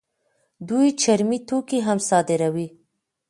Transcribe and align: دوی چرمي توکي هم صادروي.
دوی 0.67 0.87
چرمي 1.01 1.39
توکي 1.47 1.79
هم 1.87 1.99
صادروي. 2.09 2.67